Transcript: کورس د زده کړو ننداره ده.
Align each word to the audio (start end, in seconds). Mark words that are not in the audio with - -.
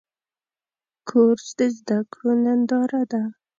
کورس 1.09 1.47
د 1.57 1.59
زده 1.77 1.99
کړو 2.11 2.31
ننداره 2.43 3.01
ده. 3.11 3.23